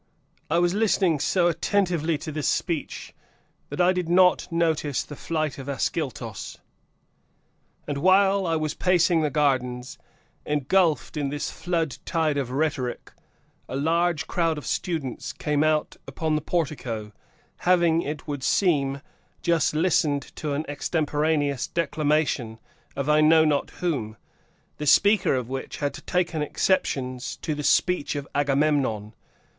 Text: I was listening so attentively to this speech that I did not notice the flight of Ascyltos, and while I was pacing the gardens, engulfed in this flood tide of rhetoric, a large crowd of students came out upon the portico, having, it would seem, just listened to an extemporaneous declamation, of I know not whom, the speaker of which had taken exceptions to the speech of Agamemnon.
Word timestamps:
I 0.49 0.57
was 0.57 0.73
listening 0.73 1.19
so 1.19 1.47
attentively 1.47 2.17
to 2.17 2.31
this 2.31 2.47
speech 2.47 3.13
that 3.69 3.79
I 3.79 3.93
did 3.93 4.09
not 4.09 4.51
notice 4.51 5.03
the 5.03 5.15
flight 5.15 5.59
of 5.59 5.67
Ascyltos, 5.69 6.57
and 7.87 7.99
while 7.99 8.47
I 8.47 8.55
was 8.55 8.73
pacing 8.73 9.21
the 9.21 9.29
gardens, 9.29 9.99
engulfed 10.43 11.17
in 11.17 11.29
this 11.29 11.51
flood 11.51 11.97
tide 12.03 12.39
of 12.39 12.49
rhetoric, 12.49 13.11
a 13.69 13.75
large 13.75 14.25
crowd 14.25 14.57
of 14.57 14.65
students 14.65 15.33
came 15.33 15.63
out 15.63 15.97
upon 16.07 16.33
the 16.33 16.41
portico, 16.41 17.11
having, 17.57 18.01
it 18.01 18.27
would 18.27 18.41
seem, 18.41 19.01
just 19.43 19.75
listened 19.75 20.23
to 20.37 20.53
an 20.53 20.65
extemporaneous 20.67 21.67
declamation, 21.67 22.57
of 22.95 23.07
I 23.07 23.21
know 23.21 23.45
not 23.45 23.69
whom, 23.69 24.17
the 24.77 24.87
speaker 24.87 25.35
of 25.35 25.47
which 25.47 25.77
had 25.77 25.93
taken 26.07 26.41
exceptions 26.41 27.35
to 27.43 27.53
the 27.53 27.63
speech 27.63 28.15
of 28.15 28.27
Agamemnon. 28.33 29.13